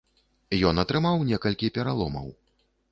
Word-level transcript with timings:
Ён 0.69 0.81
атрымаў 0.83 1.23
некалькі 1.31 1.71
пераломаў. 1.77 2.27